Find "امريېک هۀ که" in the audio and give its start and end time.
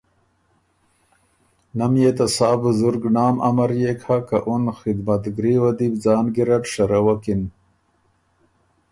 3.49-4.37